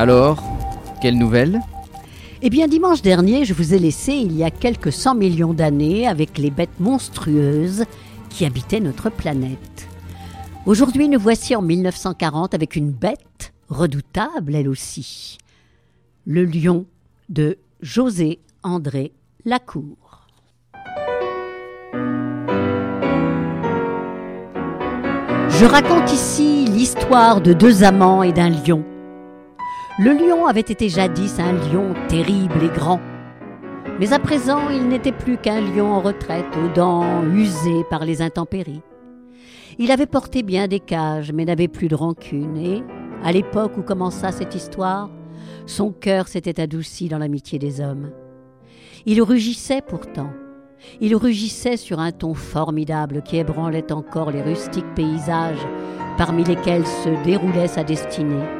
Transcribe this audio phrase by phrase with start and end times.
[0.00, 0.42] Alors,
[1.02, 1.60] quelle nouvelle?
[2.40, 6.08] Eh bien, dimanche dernier, je vous ai laissé il y a quelques cent millions d'années
[6.08, 7.84] avec les bêtes monstrueuses
[8.30, 9.88] qui habitaient notre planète.
[10.64, 15.36] Aujourd'hui, nous voici en 1940 avec une bête redoutable, elle aussi.
[16.24, 16.86] Le lion
[17.28, 19.12] de José André
[19.44, 20.28] Lacour.
[25.50, 28.82] Je raconte ici l'histoire de deux amants et d'un lion.
[30.02, 33.02] Le lion avait été jadis un lion terrible et grand.
[33.98, 38.22] Mais à présent, il n'était plus qu'un lion en retraite, aux dents usées par les
[38.22, 38.80] intempéries.
[39.78, 42.82] Il avait porté bien des cages, mais n'avait plus de rancune, et,
[43.22, 45.10] à l'époque où commença cette histoire,
[45.66, 48.10] son cœur s'était adouci dans l'amitié des hommes.
[49.04, 50.30] Il rugissait pourtant,
[51.02, 55.68] il rugissait sur un ton formidable qui ébranlait encore les rustiques paysages
[56.16, 58.59] parmi lesquels se déroulait sa destinée.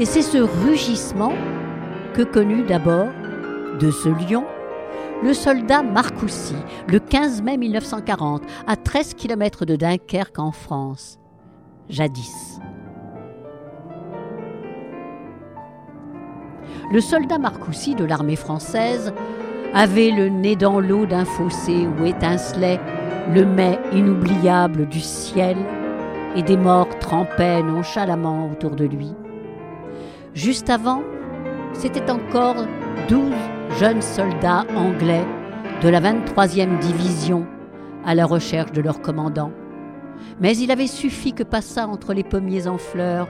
[0.00, 1.32] Et c'est ce rugissement
[2.14, 3.08] que connut d'abord,
[3.80, 4.44] de ce lion,
[5.24, 6.54] le soldat Marcoussi,
[6.86, 11.18] le 15 mai 1940, à 13 km de Dunkerque en France,
[11.88, 12.60] jadis.
[16.92, 19.12] Le soldat Marcoussi de l'armée française
[19.74, 22.80] avait le nez dans l'eau d'un fossé où étincelait
[23.34, 25.56] le mets inoubliable du ciel
[26.36, 29.12] et des morts trempaient nonchalamment autour de lui.
[30.38, 31.02] Juste avant,
[31.72, 32.64] c'était encore
[33.08, 33.34] douze
[33.80, 35.26] jeunes soldats anglais
[35.82, 37.44] de la 23e division
[38.04, 39.50] à la recherche de leur commandant.
[40.40, 43.26] Mais il avait suffi que passât entre les pommiers en fleurs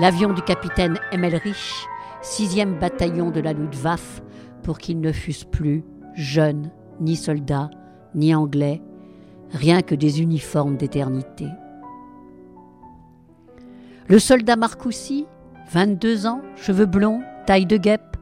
[0.00, 1.86] l'avion du capitaine Emmelrich,
[2.24, 4.20] 6e bataillon de la Luftwaffe,
[4.64, 5.84] pour qu'ils ne fussent plus
[6.16, 7.70] jeunes, ni soldats,
[8.16, 8.82] ni anglais,
[9.52, 11.46] rien que des uniformes d'éternité.
[14.08, 15.28] Le soldat Marcoussi,
[15.72, 18.16] 22 ans, cheveux blonds, taille de guêpe,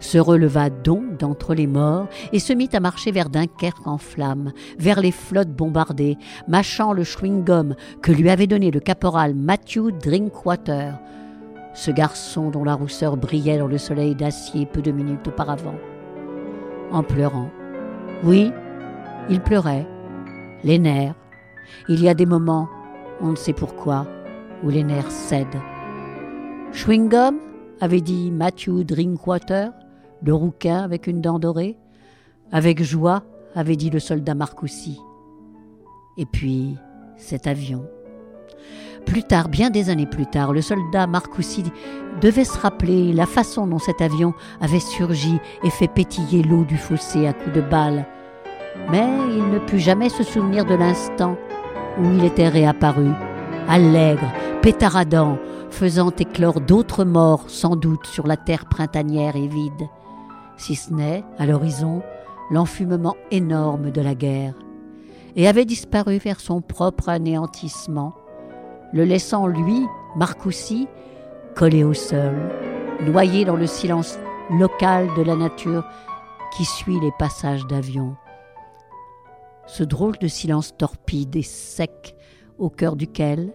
[0.00, 4.52] se releva donc d'entre les morts et se mit à marcher vers Dunkerque en flammes,
[4.78, 6.16] vers les flottes bombardées,
[6.48, 10.98] mâchant le chewing-gum que lui avait donné le caporal Matthew Drinkwater,
[11.74, 15.76] ce garçon dont la rousseur brillait dans le soleil d'acier peu de minutes auparavant,
[16.92, 17.50] en pleurant.
[18.24, 18.52] Oui,
[19.28, 19.86] il pleurait,
[20.64, 21.14] les nerfs.
[21.90, 22.70] Il y a des moments,
[23.20, 24.06] on ne sait pourquoi,
[24.62, 25.60] où les nerfs cèdent.
[26.76, 27.38] Chewing-gum
[27.80, 29.72] avait dit Matthew Drinkwater,
[30.22, 31.78] le rouquin avec une dent dorée.
[32.52, 33.22] Avec joie,
[33.54, 35.00] avait dit le soldat Marcoussi.
[36.18, 36.76] Et puis,
[37.16, 37.86] cet avion.
[39.06, 41.64] Plus tard, bien des années plus tard, le soldat Marcoussi
[42.20, 46.76] devait se rappeler la façon dont cet avion avait surgi et fait pétiller l'eau du
[46.76, 48.04] fossé à coups de balles.
[48.90, 51.38] Mais il ne put jamais se souvenir de l'instant
[51.98, 53.08] où il était réapparu,
[53.66, 55.38] allègre, pétaradant,
[55.76, 59.90] faisant éclore d'autres morts sans doute sur la terre printanière et vide,
[60.56, 62.02] si ce n'est, à l'horizon,
[62.50, 64.54] l'enfumement énorme de la guerre,
[65.36, 68.14] et avait disparu vers son propre anéantissement,
[68.94, 69.84] le laissant lui,
[70.16, 70.88] Marcoussi,
[71.54, 72.34] collé au sol,
[73.02, 74.18] noyé dans le silence
[74.58, 75.84] local de la nature
[76.56, 78.16] qui suit les passages d'avions.
[79.66, 82.16] Ce drôle de silence torpide et sec
[82.58, 83.52] au cœur duquel,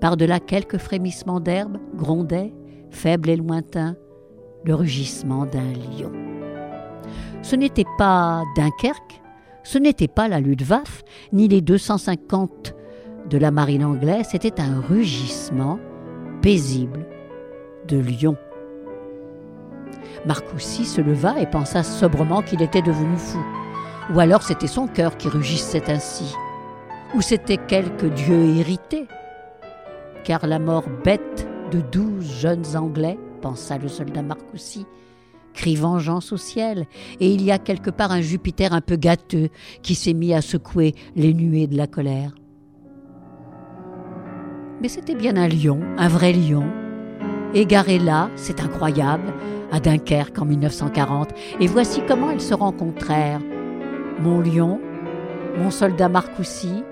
[0.00, 2.52] par-delà quelques frémissements d'herbe, grondait,
[2.90, 3.96] faible et lointain,
[4.64, 6.12] le rugissement d'un lion.
[7.42, 9.20] Ce n'était pas Dunkerque,
[9.62, 12.74] ce n'était pas la Luftwaffe, ni les 250
[13.28, 15.78] de la marine anglaise, c'était un rugissement
[16.42, 17.06] paisible
[17.86, 18.36] de lion.
[20.26, 23.38] Marcoussi se leva et pensa sobrement qu'il était devenu fou.
[24.14, 26.34] Ou alors c'était son cœur qui rugissait ainsi.
[27.14, 29.06] Ou c'était quelque dieu irrité.
[30.28, 34.84] Car la mort bête de douze jeunes Anglais, pensa le soldat Marcoussi,
[35.54, 36.84] crie vengeance au ciel,
[37.18, 39.48] et il y a quelque part un Jupiter un peu gâteux
[39.80, 42.34] qui s'est mis à secouer les nuées de la colère.
[44.82, 46.66] Mais c'était bien un lion, un vrai lion,
[47.54, 49.32] égaré là, c'est incroyable,
[49.72, 53.40] à Dunkerque en 1940, et voici comment ils se rencontrèrent.
[54.20, 54.78] Mon lion,
[55.56, 56.84] mon soldat Marcoussi,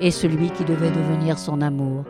[0.00, 2.04] et celui qui devait devenir son amour.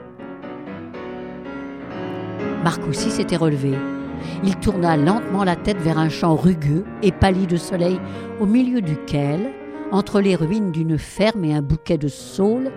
[2.64, 3.72] Marcoussi s'était relevé.
[4.44, 7.98] Il tourna lentement la tête vers un champ rugueux et pâli de soleil,
[8.38, 9.50] au milieu duquel,
[9.92, 12.70] entre les ruines d'une ferme et un bouquet de saules,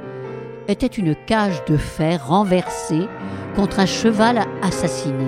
[0.68, 3.08] était une cage de fer renversée
[3.56, 5.28] contre un cheval assassiné.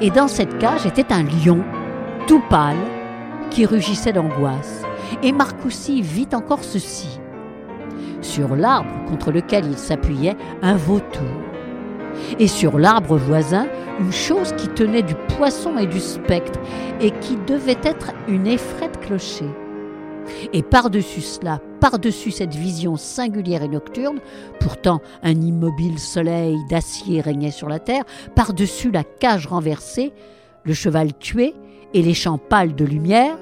[0.00, 1.62] Et dans cette cage était un lion,
[2.26, 2.76] tout pâle,
[3.50, 4.82] qui rugissait d'angoisse.
[5.22, 7.20] Et Marcoussi vit encore ceci.
[8.22, 11.49] Sur l'arbre contre lequel il s'appuyait, un vautour.
[12.38, 13.66] Et sur l'arbre voisin,
[13.98, 16.58] une chose qui tenait du poisson et du spectre,
[17.00, 19.46] et qui devait être une effraie de clocher.
[20.52, 24.20] Et par-dessus cela, par-dessus cette vision singulière et nocturne,
[24.60, 30.12] pourtant un immobile soleil d'acier régnait sur la terre, par-dessus la cage renversée,
[30.64, 31.54] le cheval tué
[31.94, 33.36] et les champs pâles de lumière,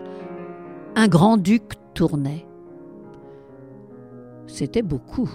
[0.96, 2.46] un grand-duc tournait.
[4.46, 5.30] C'était beaucoup.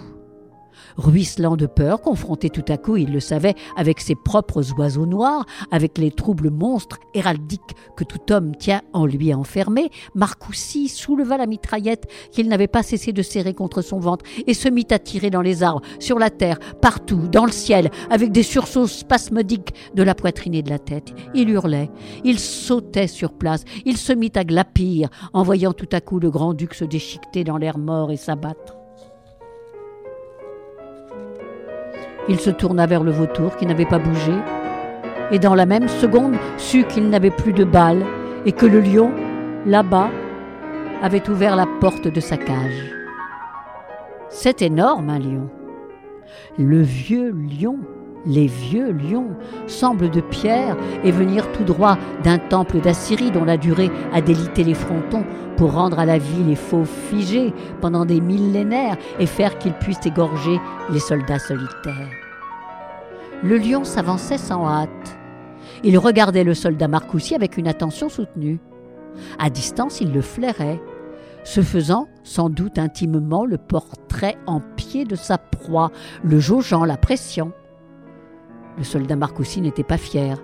[0.96, 5.44] Ruisselant de peur, confronté tout à coup, il le savait, avec ses propres oiseaux noirs,
[5.70, 7.60] avec les troubles monstres héraldiques
[7.96, 13.12] que tout homme tient en lui enfermé, Marcoussi souleva la mitraillette qu'il n'avait pas cessé
[13.12, 16.30] de serrer contre son ventre et se mit à tirer dans les arbres, sur la
[16.30, 20.78] terre, partout, dans le ciel, avec des sursauts spasmodiques de la poitrine et de la
[20.78, 21.14] tête.
[21.34, 21.90] Il hurlait,
[22.24, 26.30] il sautait sur place, il se mit à glapir en voyant tout à coup le
[26.30, 28.83] grand-duc se déchiqueter dans l'air mort et s'abattre.
[32.28, 34.32] Il se tourna vers le vautour qui n'avait pas bougé,
[35.30, 38.04] et dans la même seconde sut qu'il n'avait plus de balles
[38.46, 39.10] et que le lion,
[39.66, 40.10] là-bas,
[41.02, 42.94] avait ouvert la porte de sa cage.
[44.28, 45.50] C'est énorme un lion.
[46.58, 47.78] Le vieux lion,
[48.26, 49.30] les vieux lions,
[49.66, 54.64] semblent de pierre et venir tout droit d'un temple d'Assyrie dont la durée a délité
[54.64, 55.24] les frontons
[55.56, 60.06] pour rendre à la vie les faux figés pendant des millénaires et faire qu'ils puissent
[60.06, 60.60] égorger
[60.90, 62.10] les soldats solitaires.
[63.42, 65.18] Le lion s'avançait sans hâte.
[65.82, 68.58] Il regardait le soldat Marcoussi avec une attention soutenue.
[69.38, 70.80] À distance, il le flairait,
[71.44, 75.90] se faisant sans doute intimement le portrait en pied de sa proie,
[76.22, 77.52] le jaugeant, la pression.
[78.76, 80.36] Le soldat Marcoussi n'était pas fier.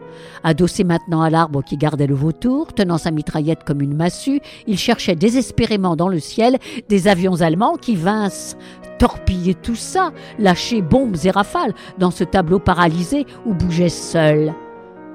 [0.45, 4.79] Adossé maintenant à l'arbre qui gardait le vautour, tenant sa mitraillette comme une massue, il
[4.79, 8.57] cherchait désespérément dans le ciel des avions allemands qui vinssent
[8.99, 14.53] torpiller tout ça, lâcher bombes et rafales dans ce tableau paralysé où bougeait seul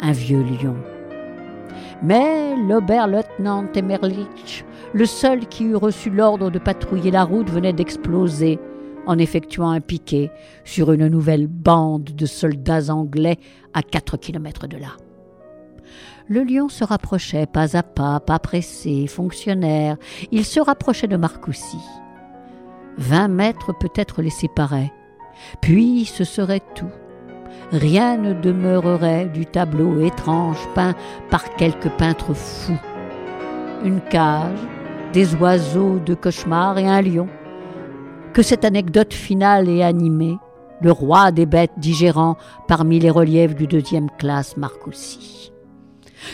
[0.02, 0.76] un vieux lion.
[2.04, 8.60] Mais l'Oberleutnant Emmerlich, le seul qui eût reçu l'ordre de patrouiller la route, venait d'exploser
[9.08, 10.32] en effectuant un piquet
[10.64, 13.38] sur une nouvelle bande de soldats anglais
[13.74, 14.98] à quatre kilomètres de là.
[16.28, 19.98] Le lion se rapprochait pas à pas, pas pressé, fonctionnaire.
[20.32, 21.78] Il se rapprochait de Marcoussi.
[22.98, 24.92] Vingt mètres peut-être les séparaient.
[25.62, 26.92] Puis ce serait tout.
[27.72, 30.96] Rien ne demeurerait du tableau étrange peint
[31.30, 32.80] par quelques peintres fous.
[33.84, 34.60] Une cage,
[35.14, 37.28] des oiseaux de cauchemar et un lion
[38.36, 40.38] que cette anecdote finale est animée,
[40.82, 42.36] le roi des bêtes digérant
[42.68, 45.54] parmi les reliefs du deuxième classe Marcoussi.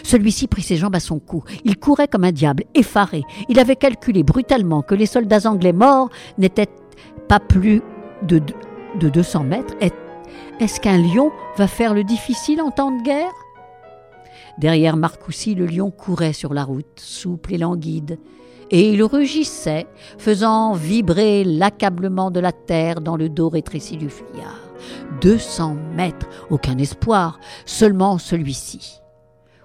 [0.02, 1.44] Celui-ci prit ses jambes à son cou.
[1.64, 3.22] Il courait comme un diable, effaré.
[3.50, 6.10] Il avait calculé brutalement que les soldats anglais morts
[6.40, 6.70] n'étaient
[7.28, 7.84] pas plus
[8.24, 8.42] de,
[9.00, 9.76] de 200 mètres.
[10.60, 13.32] Est-ce qu'un lion va faire le difficile en temps de guerre?
[14.62, 18.20] Derrière Marcoussi, le lion courait sur la route, souple et languide
[18.70, 19.86] et il rugissait,
[20.18, 24.62] faisant vibrer l'accablement de la terre dans le dos rétréci du fuyard.
[25.20, 29.02] Deux cents mètres, aucun espoir, seulement celui-ci.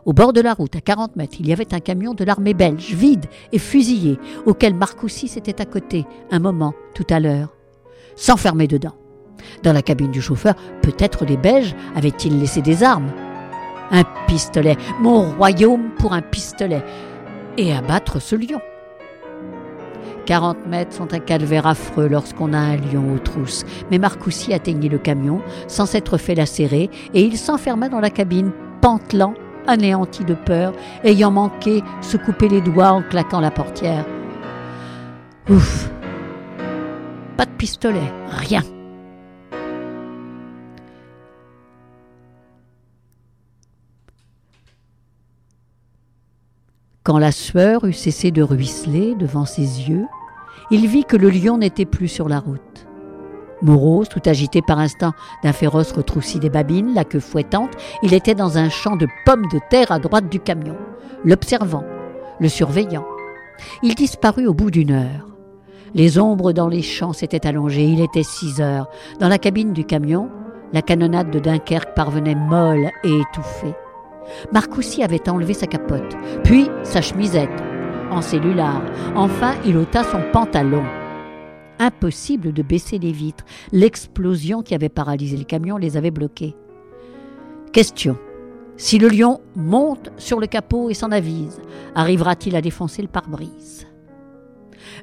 [0.06, 2.54] Au bord de la route, à 40 mètres, il y avait un camion de l'armée
[2.54, 5.66] belge, vide et fusillé, auquel Marcoussis était à
[6.32, 7.54] un moment, tout à l'heure.
[8.16, 8.94] S'enfermer dedans.
[9.62, 13.12] Dans la cabine du chauffeur, peut-être les Belges avaient-ils laissé des armes.
[13.90, 16.82] Un pistolet, mon royaume pour un pistolet,
[17.56, 18.60] et abattre ce lion.
[20.26, 23.64] 40 mètres sont un calvaire affreux lorsqu'on a un lion aux trousses.
[23.90, 28.50] Mais Marcoussi atteignit le camion sans s'être fait lacérer et il s'enferma dans la cabine,
[28.80, 29.34] pantelant,
[29.68, 30.72] anéanti de peur,
[31.04, 34.04] ayant manqué se couper les doigts en claquant la portière.
[35.48, 35.88] Ouf
[37.36, 38.62] Pas de pistolet, rien
[47.06, 50.06] Quand la sueur eut cessé de ruisseler devant ses yeux,
[50.72, 52.88] il vit que le lion n'était plus sur la route.
[53.62, 55.12] Morose, tout agité par instant
[55.44, 57.70] d'un féroce retroussi des babines, la queue fouettante,
[58.02, 60.74] il était dans un champ de pommes de terre à droite du camion,
[61.24, 61.84] l'observant,
[62.40, 63.06] le surveillant.
[63.84, 65.28] Il disparut au bout d'une heure.
[65.94, 68.88] Les ombres dans les champs s'étaient allongées, il était six heures.
[69.20, 70.28] Dans la cabine du camion,
[70.72, 73.76] la canonnade de Dunkerque parvenait molle et étouffée.
[74.52, 77.62] Marcoussi avait enlevé sa capote, puis sa chemisette,
[78.10, 78.82] en cellulaire.
[79.14, 80.84] Enfin, il ôta son pantalon.
[81.78, 83.44] Impossible de baisser les vitres.
[83.72, 86.56] L'explosion qui avait paralysé le camion les avait bloqués.
[87.72, 88.16] Question.
[88.78, 91.60] Si le lion monte sur le capot et s'en avise,
[91.94, 93.86] arrivera-t-il à défoncer le pare-brise?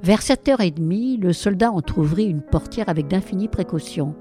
[0.02, 4.16] Vers 7h30, le soldat entr'ouvrit une portière avec d'infinies précautions.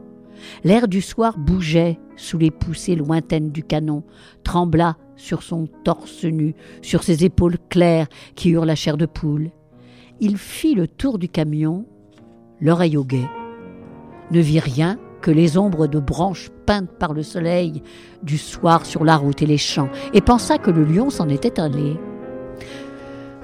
[0.65, 4.03] L'air du soir bougeait sous les poussées lointaines du canon,
[4.45, 9.51] trembla sur son torse nu, sur ses épaules claires qui eurent la chair de poule.
[10.21, 11.85] Il fit le tour du camion,
[12.61, 13.29] l'oreille au guet,
[14.31, 17.83] ne vit rien que les ombres de branches peintes par le soleil
[18.23, 21.61] du soir sur la route et les champs, et pensa que le lion s'en était
[21.61, 21.97] allé.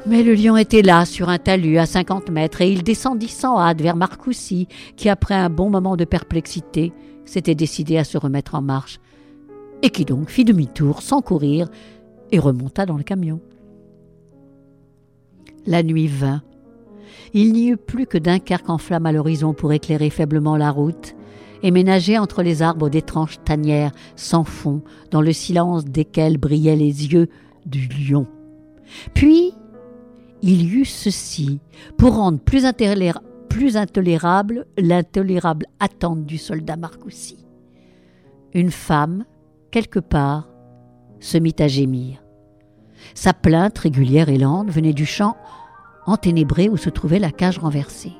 [0.07, 3.59] Mais le lion était là, sur un talus à cinquante mètres, et il descendit sans
[3.59, 6.93] hâte vers Marcoussis, qui, après un bon moment de perplexité,
[7.25, 9.01] s'était décidé à se remettre en marche,
[9.83, 11.69] et qui donc fit demi-tour sans courir
[12.33, 13.41] et remonta dans le camion.
[15.67, 16.43] La nuit vint.
[17.35, 21.15] Il n'y eut plus que Dunkerque en flamme à l'horizon pour éclairer faiblement la route,
[21.63, 27.13] et ménager entre les arbres d'étranges tanières sans fond, dans le silence desquels brillaient les
[27.13, 27.29] yeux
[27.67, 28.27] du lion.
[29.13, 29.53] Puis,
[30.43, 31.61] il y eut ceci,
[31.97, 32.65] pour rendre plus,
[33.77, 37.45] intolérable l'intolérable attente du soldat Marcoussi.
[38.55, 39.25] Une femme,
[39.71, 40.49] quelque part,
[41.21, 42.23] se mit à gémir.
[43.15, 45.37] Sa plainte régulière et lente venait du champ
[46.07, 48.13] enténébré où se trouvait la cage renversée.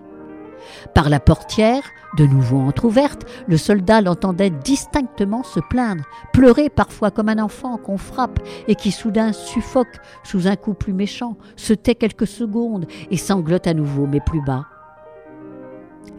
[0.95, 1.83] Par la portière,
[2.17, 7.99] de nouveau entr'ouverte, le soldat l'entendait distinctement se plaindre, pleurer parfois comme un enfant qu'on
[7.99, 13.17] frappe et qui soudain suffoque sous un coup plus méchant, se tait quelques secondes et
[13.17, 14.65] sanglote à nouveau, mais plus bas.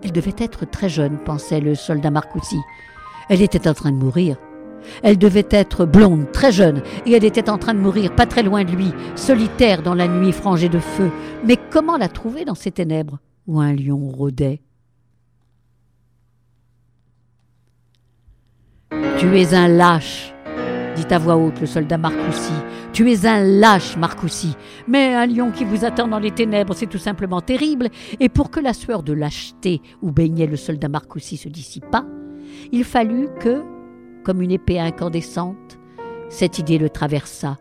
[0.04, 2.60] Elle devait être très jeune, pensait le soldat Marcoussi.
[3.30, 4.38] Elle était en train de mourir.
[5.04, 8.44] Elle devait être blonde, très jeune, et elle était en train de mourir pas très
[8.44, 11.12] loin de lui, solitaire dans la nuit frangée de feu.
[11.46, 13.20] Mais comment la trouver dans ces ténèbres?
[13.50, 14.62] Où un lion rôdait
[19.18, 20.34] Tu es un lâche,
[20.96, 22.54] dit à voix haute le soldat Marcoussi.
[22.94, 24.56] Tu es un lâche, Marcoussi.
[24.88, 27.90] Mais un lion qui vous attend dans les ténèbres, c'est tout simplement terrible.
[28.20, 32.06] Et pour que la sueur de lâcheté où baignait le soldat Marcoussi se dissipât,
[32.72, 33.64] il fallut que,
[34.24, 35.80] comme une épée incandescente,
[36.30, 37.58] cette idée le traversa.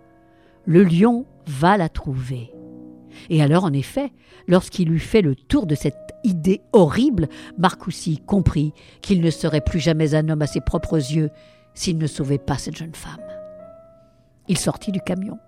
[0.66, 2.52] Le lion va la trouver.
[3.30, 4.12] Et alors, en effet,
[4.46, 8.72] lorsqu'il eut fait le tour de cette idée horrible, Marcoussi comprit
[9.02, 11.30] qu'il ne serait plus jamais un homme à ses propres yeux
[11.75, 13.20] s'il ne sauvait pas cette jeune femme.
[14.48, 15.38] Il sortit du camion.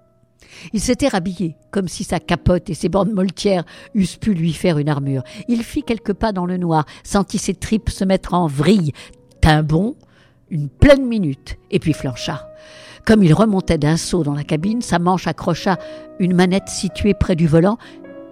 [0.73, 4.79] Il s'était rhabillé, comme si sa capote et ses bandes moltières eussent pu lui faire
[4.79, 5.23] une armure.
[5.49, 8.93] Il fit quelques pas dans le noir, sentit ses tripes se mettre en vrille,
[9.41, 9.97] tint bon,
[10.51, 12.49] une pleine minute, et puis flancha.
[13.07, 15.79] Comme il remontait d'un saut dans la cabine, sa manche accrocha
[16.19, 17.79] une manette située près du volant,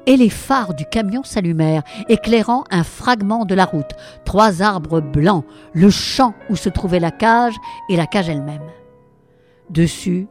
[0.06, 3.92] et les phares du camion s'allumèrent, éclairant un fragment de la route,
[4.24, 5.44] trois arbres blancs,
[5.74, 7.54] le champ où se trouvait la cage
[7.90, 8.62] et la cage elle-même.
[9.68, 10.28] Dessus,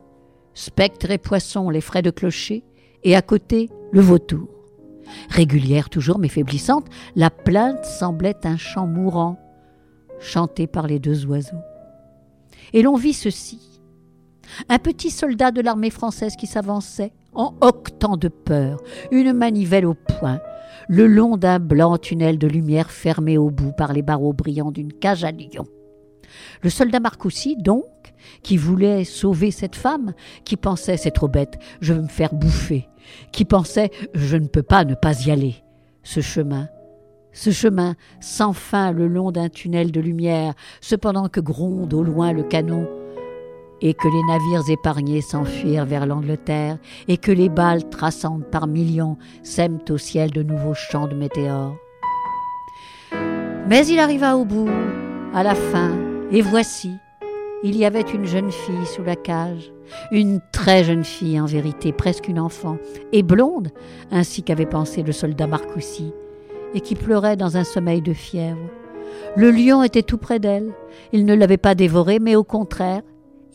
[0.56, 2.64] spectres et poissons les frais de clocher,
[3.04, 4.48] et à côté, le vautour.
[5.30, 9.40] Régulière toujours mais faiblissante, la plainte semblait un chant mourant,
[10.20, 11.62] chanté par les deux oiseaux.
[12.74, 13.77] Et l'on vit ceci.
[14.70, 19.94] Un petit soldat de l'armée française qui s'avançait, en octant de peur, une manivelle au
[19.94, 20.40] poing,
[20.88, 24.94] le long d'un blanc tunnel de lumière fermé au bout par les barreaux brillants d'une
[24.94, 25.66] cage à lion.
[26.62, 27.86] Le soldat Marcoussi, donc,
[28.44, 30.14] qui voulait sauver cette femme,
[30.44, 32.88] qui pensait c'est trop bête, je vais me faire bouffer,
[33.32, 35.56] qui pensait je ne peux pas ne pas y aller.
[36.04, 36.68] Ce chemin,
[37.34, 42.32] ce chemin sans fin le long d'un tunnel de lumière, cependant que gronde au loin
[42.32, 42.88] le canon,
[43.82, 49.18] et que les navires épargnés s'enfuirent vers l'Angleterre, et que les balles traçantes par millions
[49.44, 51.76] sèment au ciel de nouveaux champs de météores.
[53.68, 54.70] Mais il arriva au bout,
[55.34, 55.92] à la fin,
[56.32, 56.92] et voici,
[57.64, 59.72] il y avait une jeune fille sous la cage,
[60.12, 62.78] une très jeune fille en vérité, presque une enfant,
[63.12, 63.70] et blonde,
[64.12, 66.14] ainsi qu'avait pensé le soldat Marcoussi,
[66.74, 68.70] et qui pleurait dans un sommeil de fièvre.
[69.36, 70.72] Le lion était tout près d'elle,
[71.14, 73.02] il ne l'avait pas dévorée, mais au contraire,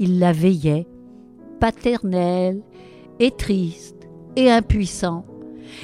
[0.03, 0.89] il la veillait,
[1.61, 2.61] paternel
[3.21, 5.25] et triste et impuissant,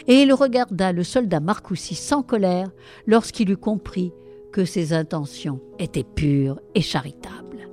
[0.09, 2.69] et il regarda le soldat Marcoussi sans colère
[3.07, 4.13] lorsqu'il eut compris
[4.53, 7.69] que ses intentions étaient pures et charitables.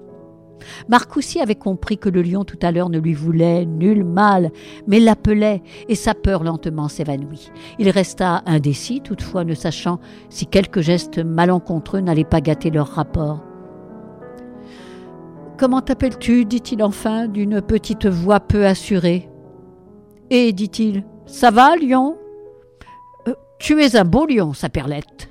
[0.87, 4.51] Marcoussi avait compris que le lion tout à l'heure ne lui voulait nul mal,
[4.87, 7.51] mais l'appelait, et sa peur lentement s'évanouit.
[7.79, 9.99] Il resta indécis, toutefois ne sachant
[10.29, 13.41] si quelques gestes malencontreux n'allaient pas gâter leur rapport.
[15.57, 19.29] Comment t'appelles-tu dit-il enfin d'une petite voix peu assurée.
[20.29, 22.17] Et, dit-il, ça va, lion?
[23.27, 25.29] Euh, Tu es un beau lion, sa perlette.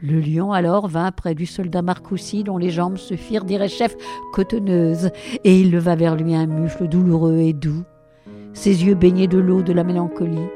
[0.00, 3.96] Le lion alors vint près du soldat Marcoussi, dont les jambes se firent, dirait chef,
[4.32, 5.10] cotonneuses,
[5.44, 7.82] et il leva vers lui un mufle douloureux et doux,
[8.54, 10.48] ses yeux baignés de l'eau de la mélancolie.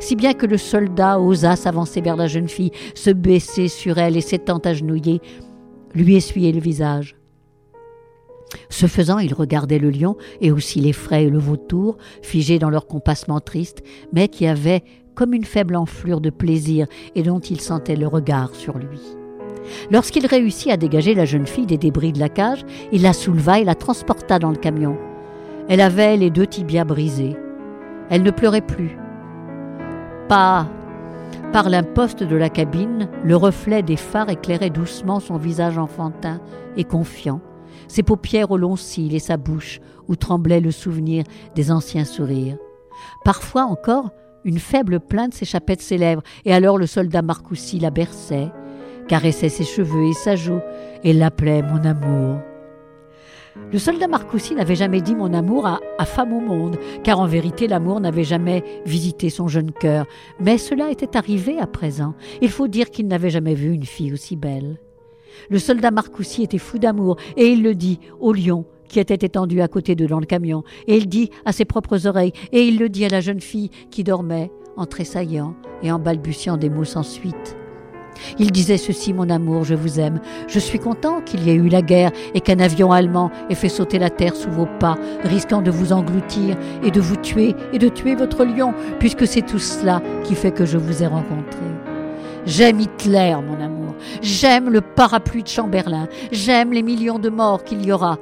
[0.00, 4.16] Si bien que le soldat osa s'avancer vers la jeune fille, se baisser sur elle
[4.16, 5.20] et s'étant agenouillé,
[5.94, 7.16] lui essuyer le visage.
[8.68, 12.70] Ce faisant, il regardait le lion et aussi les frais et le vautour, figés dans
[12.70, 13.82] leur compassement triste,
[14.12, 14.84] mais qui avaient
[15.14, 19.00] comme une faible enflure de plaisir et dont il sentait le regard sur lui.
[19.90, 23.60] Lorsqu'il réussit à dégager la jeune fille des débris de la cage, il la souleva
[23.60, 24.96] et la transporta dans le camion.
[25.68, 27.36] Elle avait les deux tibias brisés.
[28.10, 28.98] Elle ne pleurait plus.
[30.28, 30.68] Pas
[31.52, 36.40] par l'imposte de la cabine, le reflet des phares éclairait doucement son visage enfantin
[36.76, 37.40] et confiant,
[37.88, 41.24] ses paupières aux longs cils et sa bouche où tremblait le souvenir
[41.54, 42.56] des anciens sourires.
[43.24, 44.10] Parfois encore,
[44.44, 48.50] une faible plainte s'échappait de ses lèvres, et alors le soldat Marcoussi la berçait,
[49.08, 50.60] caressait ses cheveux et sa joue,
[51.02, 52.38] et l'appelait mon amour.
[53.72, 57.26] Le soldat Marcoussi n'avait jamais dit mon amour à, à, femme au monde, car en
[57.26, 60.06] vérité l'amour n'avait jamais visité son jeune cœur.
[60.40, 62.14] Mais cela était arrivé à présent.
[62.42, 64.78] Il faut dire qu'il n'avait jamais vu une fille aussi belle.
[65.50, 69.60] Le soldat Marcoussi était fou d'amour, et il le dit au lion qui était étendu
[69.60, 72.78] à côté d'eux dans le camion, et il dit à ses propres oreilles, et il
[72.78, 76.84] le dit à la jeune fille qui dormait, en tressaillant et en balbutiant des mots
[76.84, 77.56] sans suite.
[78.38, 80.20] Il disait ceci, mon amour, je vous aime.
[80.46, 83.68] Je suis content qu'il y ait eu la guerre et qu'un avion allemand ait fait
[83.68, 87.78] sauter la terre sous vos pas, risquant de vous engloutir et de vous tuer et
[87.78, 91.64] de tuer votre lion, puisque c'est tout cela qui fait que je vous ai rencontré.
[92.46, 93.73] J'aime Hitler, mon amour.
[94.22, 96.08] J'aime le parapluie de Chamberlain.
[96.32, 98.18] J'aime les millions de morts qu'il y aura.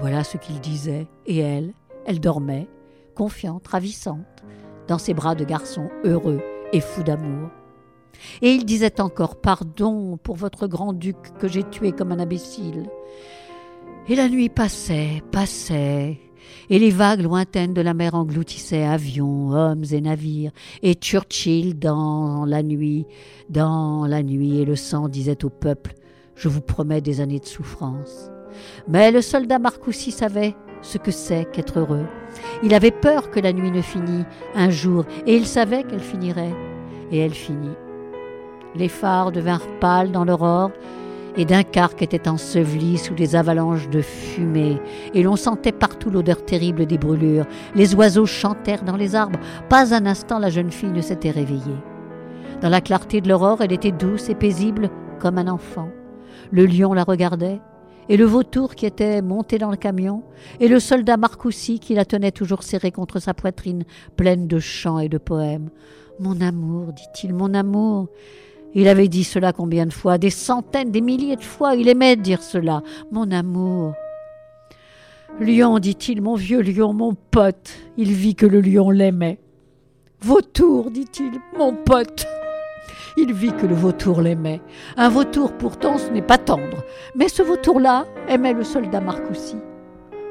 [0.00, 1.06] Voilà ce qu'il disait.
[1.26, 1.74] Et elle,
[2.06, 2.68] elle dormait,
[3.14, 4.42] confiante, ravissante,
[4.88, 6.40] dans ses bras de garçon heureux
[6.72, 7.50] et fou d'amour.
[8.40, 12.88] Et il disait encore Pardon pour votre grand-duc que j'ai tué comme un imbécile.
[14.08, 16.18] Et la nuit passait, passait,
[16.70, 22.44] et les vagues lointaines de la mer engloutissaient avions, hommes et navires, et Churchill, dans
[22.44, 23.06] la nuit,
[23.48, 25.94] dans la nuit, et le sang disait au peuple
[26.34, 28.30] Je vous promets des années de souffrance.
[28.88, 32.06] Mais le soldat Marcoussi savait ce que c'est qu'être heureux.
[32.62, 34.24] Il avait peur que la nuit ne finît
[34.54, 36.54] un jour, et il savait qu'elle finirait.
[37.10, 37.76] Et elle finit.
[38.74, 40.70] Les phares devinrent pâles dans l'aurore,
[41.36, 44.80] et Dunkerque était enseveli sous des avalanches de fumée,
[45.14, 47.46] et l'on sentait partout l'odeur terrible des brûlures.
[47.74, 49.40] Les oiseaux chantèrent dans les arbres.
[49.68, 51.78] Pas un instant la jeune fille ne s'était réveillée.
[52.60, 55.88] Dans la clarté de l'aurore, elle était douce et paisible comme un enfant.
[56.50, 57.60] Le lion la regardait,
[58.08, 60.22] et le vautour qui était monté dans le camion,
[60.60, 63.84] et le soldat Marcoussi qui la tenait toujours serrée contre sa poitrine,
[64.16, 65.70] pleine de chants et de poèmes.
[66.20, 68.08] Mon amour, dit-il, mon amour.
[68.74, 70.18] Il avait dit cela combien de fois?
[70.18, 71.74] Des centaines, des milliers de fois.
[71.74, 72.82] Il aimait dire cela.
[73.10, 73.94] Mon amour.
[75.40, 77.74] Lion, dit-il, mon vieux lion, mon pote.
[77.96, 79.38] Il vit que le lion l'aimait.
[80.20, 82.26] Vautour, dit-il, mon pote.
[83.16, 84.60] Il vit que le vautour l'aimait.
[84.96, 86.84] Un vautour, pourtant, ce n'est pas tendre.
[87.14, 89.56] Mais ce vautour-là aimait le soldat Marcoussi.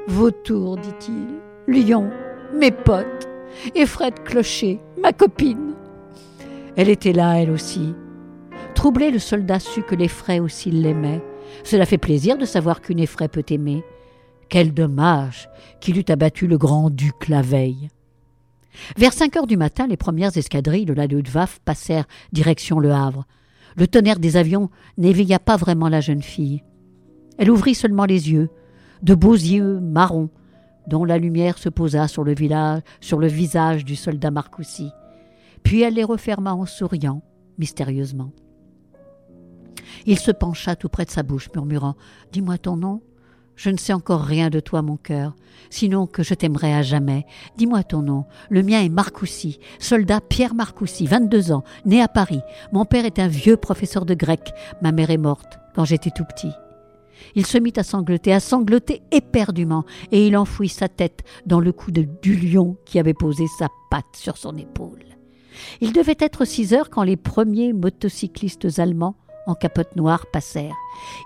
[0.08, 2.10] Vautour, dit-il, lion,
[2.52, 3.28] mes potes,
[3.74, 5.74] et Fred Clocher, ma copine.
[6.74, 7.94] Elle était là, elle aussi.
[8.82, 11.22] Troublé, le soldat sut que l'effraie aussi l'aimait.
[11.62, 13.84] Cela fait plaisir de savoir qu'une effraie peut aimer.
[14.48, 15.48] Quel dommage
[15.80, 17.90] qu'il eût abattu le grand-duc la veille.
[18.96, 23.24] Vers cinq heures du matin, les premières escadrilles de la Luftwaffe passèrent direction le Havre.
[23.76, 24.68] Le tonnerre des avions
[24.98, 26.64] n'éveilla pas vraiment la jeune fille.
[27.38, 28.50] Elle ouvrit seulement les yeux,
[29.04, 30.28] de beaux yeux marrons,
[30.88, 34.90] dont la lumière se posa sur le, village, sur le visage du soldat Marcoussi.
[35.62, 37.22] Puis elle les referma en souriant,
[37.58, 38.32] mystérieusement.
[40.06, 41.96] Il se pencha tout près de sa bouche, murmurant
[42.32, 43.02] Dis-moi ton nom.
[43.56, 45.36] Je ne sais encore rien de toi, mon cœur,
[45.70, 47.26] sinon que je t'aimerai à jamais.
[47.56, 48.24] Dis-moi ton nom.
[48.48, 52.40] Le mien est Marcoussi, soldat Pierre Marcoussi, 22 ans, né à Paris.
[52.72, 54.52] Mon père est un vieux professeur de grec.
[54.80, 56.52] Ma mère est morte quand j'étais tout petit.
[57.34, 61.72] Il se mit à sangloter, à sangloter éperdument, et il enfouit sa tête dans le
[61.72, 65.04] cou du lion qui avait posé sa patte sur son épaule.
[65.80, 70.76] Il devait être six heures quand les premiers motocyclistes allemands en capote noire passèrent.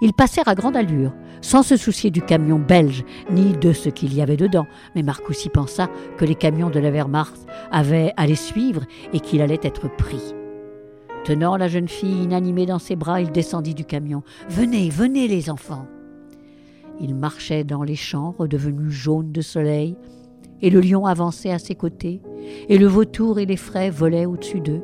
[0.01, 4.15] Ils passèrent à grande allure, sans se soucier du camion belge, ni de ce qu'il
[4.15, 8.37] y avait dedans, mais Marcoussi pensa que les camions de la Wehrmacht avaient à les
[8.37, 10.35] suivre et qu'il allait être pris.
[11.25, 14.23] Tenant la jeune fille inanimée dans ses bras, il descendit du camion.
[14.49, 15.87] Venez, venez les enfants.
[17.01, 19.97] Il marchait dans les champs redevenus jaunes de soleil,
[20.63, 22.23] et le lion avançait à ses côtés,
[22.69, 24.83] et le vautour et les frais volaient au-dessus d'eux.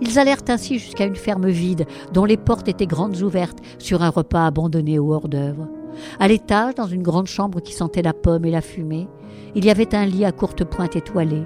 [0.00, 4.10] Ils allèrent ainsi jusqu'à une ferme vide, dont les portes étaient grandes ouvertes sur un
[4.10, 5.68] repas abandonné au hors-d'œuvre.
[6.18, 9.08] À l'étage, dans une grande chambre qui sentait la pomme et la fumée,
[9.54, 11.44] il y avait un lit à courte pointe étoilée.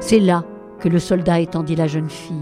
[0.00, 0.44] C'est là
[0.80, 2.36] que le soldat étendit la jeune fille.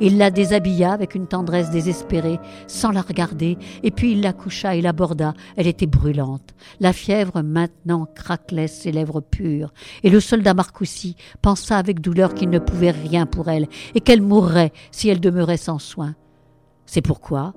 [0.00, 4.74] Il la déshabilla avec une tendresse désespérée, sans la regarder, et puis il la coucha
[4.74, 5.34] et l'aborda.
[5.56, 6.54] Elle était brûlante.
[6.80, 12.50] La fièvre maintenant craquelait ses lèvres pures, et le soldat Marcoussi pensa avec douleur qu'il
[12.50, 16.14] ne pouvait rien pour elle, et qu'elle mourrait si elle demeurait sans soin.
[16.86, 17.54] C'est pourquoi,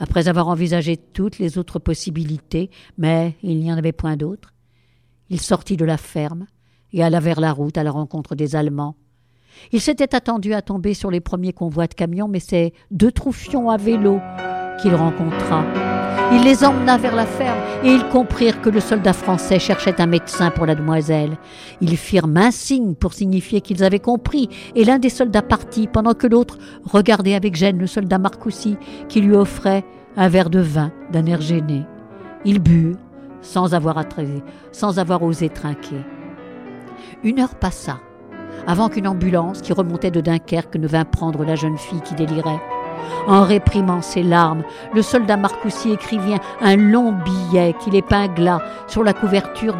[0.00, 4.52] après avoir envisagé toutes les autres possibilités, mais il n'y en avait point d'autres,
[5.30, 6.46] il sortit de la ferme
[6.92, 8.96] et alla vers la route à la rencontre des Allemands.
[9.72, 13.70] Il s'était attendu à tomber sur les premiers convois de camions, mais c'est deux troufions
[13.70, 14.20] à vélo
[14.80, 15.64] qu'il rencontra.
[16.34, 20.06] Il les emmena vers la ferme et ils comprirent que le soldat français cherchait un
[20.06, 21.36] médecin pour la demoiselle.
[21.82, 26.14] Ils firent main signe pour signifier qu'ils avaient compris et l'un des soldats partit pendant
[26.14, 28.76] que l'autre regardait avec gêne le soldat Marcoussi
[29.10, 29.84] qui lui offrait
[30.16, 31.82] un verre de vin d'un air gêné.
[32.46, 32.96] Ils burent
[33.42, 34.02] sans avoir,
[34.72, 36.00] sans avoir osé trinquer.
[37.24, 38.00] Une heure passa
[38.66, 42.60] avant qu'une ambulance qui remontait de Dunkerque ne vînt prendre la jeune fille qui délirait.
[43.26, 44.62] En réprimant ses larmes,
[44.94, 49.74] le soldat Marcoussi écrivit un long billet qu'il épingla sur la couverture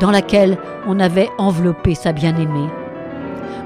[0.00, 2.68] dans laquelle on avait enveloppé sa bien-aimée.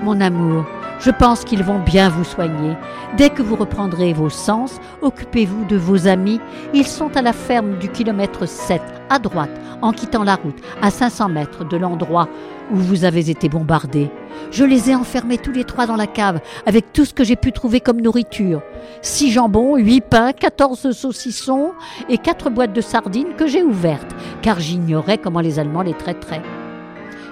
[0.02, 0.64] Mon amour,
[1.00, 2.76] je pense qu'ils vont bien vous soigner.
[3.16, 6.40] Dès que vous reprendrez vos sens, occupez-vous de vos amis.
[6.74, 10.90] Ils sont à la ferme du kilomètre 7, à droite, en quittant la route, à
[10.90, 12.28] 500 mètres de l'endroit
[12.70, 14.10] où vous avez été bombardés.
[14.50, 17.36] Je les ai enfermés tous les trois dans la cave, avec tout ce que j'ai
[17.36, 18.62] pu trouver comme nourriture.
[19.00, 21.72] Six jambons, huit pains, quatorze saucissons
[22.08, 26.42] et quatre boîtes de sardines que j'ai ouvertes, car j'ignorais comment les Allemands les traiteraient.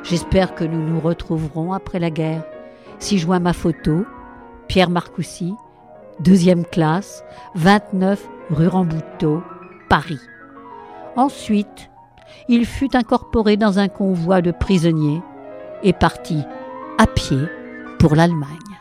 [0.05, 2.42] J'espère que nous nous retrouverons après la guerre.
[2.98, 4.04] Si je vois ma photo,
[4.68, 5.54] Pierre Marcoussi,
[6.20, 9.42] deuxième classe, 29 rue Rambouteau,
[9.88, 10.20] Paris.
[11.16, 11.90] Ensuite,
[12.48, 15.22] il fut incorporé dans un convoi de prisonniers
[15.82, 16.42] et parti
[16.98, 17.42] à pied
[17.98, 18.75] pour l'Allemagne.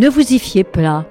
[0.00, 1.06] Ne vous y fiez pas.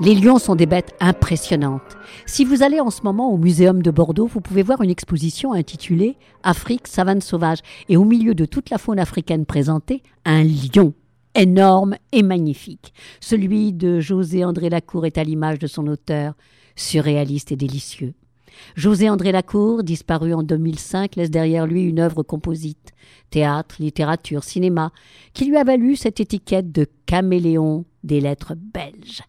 [0.00, 1.96] Les lions sont des bêtes impressionnantes.
[2.24, 5.54] Si vous allez en ce moment au Muséum de Bordeaux, vous pouvez voir une exposition
[5.54, 7.58] intitulée Afrique, savane sauvage.
[7.88, 10.94] Et au milieu de toute la faune africaine présentée, un lion
[11.34, 12.94] énorme et magnifique.
[13.18, 16.34] Celui de José André Lacour est à l'image de son auteur,
[16.76, 18.14] surréaliste et délicieux.
[18.76, 22.92] José André Lacour, disparu en 2005, laisse derrière lui une œuvre composite,
[23.30, 24.92] théâtre, littérature, cinéma,
[25.32, 29.22] qui lui a valu cette étiquette de caméléon des lettres belges.